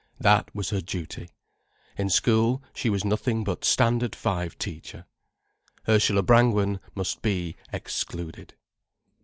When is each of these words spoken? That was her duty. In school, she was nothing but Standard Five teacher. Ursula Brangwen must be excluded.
That 0.19 0.49
was 0.55 0.71
her 0.71 0.81
duty. 0.81 1.29
In 1.95 2.09
school, 2.09 2.63
she 2.73 2.89
was 2.89 3.05
nothing 3.05 3.43
but 3.43 3.63
Standard 3.63 4.15
Five 4.15 4.57
teacher. 4.57 5.05
Ursula 5.87 6.23
Brangwen 6.23 6.79
must 6.95 7.21
be 7.21 7.55
excluded. 7.71 8.55